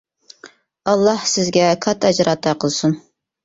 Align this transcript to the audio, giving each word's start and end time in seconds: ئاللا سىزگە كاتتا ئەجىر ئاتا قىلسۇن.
ئاللا 0.93 1.13
سىزگە 1.33 1.69
كاتتا 1.87 2.13
ئەجىر 2.13 2.35
ئاتا 2.35 2.59
قىلسۇن. 2.67 3.01